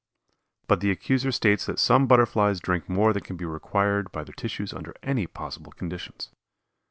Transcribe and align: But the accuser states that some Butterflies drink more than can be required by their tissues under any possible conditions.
But 0.65 0.79
the 0.79 0.89
accuser 0.89 1.31
states 1.31 1.67
that 1.67 1.77
some 1.77 2.07
Butterflies 2.07 2.59
drink 2.59 2.89
more 2.89 3.13
than 3.13 3.21
can 3.21 3.37
be 3.37 3.45
required 3.45 4.11
by 4.11 4.23
their 4.23 4.33
tissues 4.33 4.73
under 4.73 4.95
any 5.03 5.27
possible 5.27 5.73
conditions. 5.73 6.31